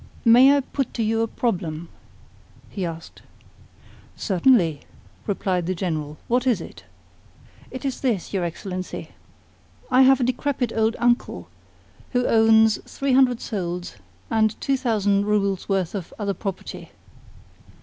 [0.25, 1.87] "May I put to you a problem?"
[2.71, 3.21] he asked.
[4.15, 4.81] "Certainly,"
[5.27, 6.17] replied the General.
[6.27, 6.85] "What is it?"
[7.69, 9.09] "It is this, your Excellency.
[9.91, 11.49] I have a decrepit old uncle
[12.13, 13.97] who owns three hundred souls
[14.31, 16.89] and two thousand roubles worth of other property.